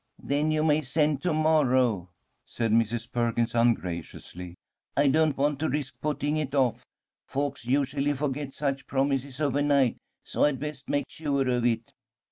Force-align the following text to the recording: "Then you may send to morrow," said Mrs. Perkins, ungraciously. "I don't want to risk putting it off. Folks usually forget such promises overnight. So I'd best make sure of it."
"Then 0.23 0.49
you 0.49 0.63
may 0.63 0.81
send 0.81 1.21
to 1.21 1.31
morrow," 1.31 2.09
said 2.43 2.71
Mrs. 2.71 3.11
Perkins, 3.11 3.53
ungraciously. 3.53 4.55
"I 4.97 5.07
don't 5.07 5.37
want 5.37 5.59
to 5.59 5.69
risk 5.69 5.93
putting 6.01 6.37
it 6.37 6.55
off. 6.55 6.83
Folks 7.27 7.65
usually 7.65 8.13
forget 8.13 8.55
such 8.55 8.87
promises 8.87 9.39
overnight. 9.39 9.97
So 10.23 10.45
I'd 10.45 10.59
best 10.59 10.89
make 10.89 11.05
sure 11.07 11.47
of 11.47 11.65
it." 11.67 11.93